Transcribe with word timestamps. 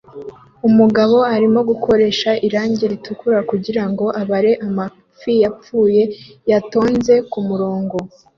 Umugabo 0.67 1.17
arimo 1.35 1.59
gukoresha 1.69 2.29
irangi 2.47 2.83
ritukura 2.91 3.39
kugirango 3.49 4.05
abare 4.21 4.51
amafi 4.67 5.31
yapfuye 5.43 6.03
yatonze 6.51 7.13
umurongo 7.39 7.97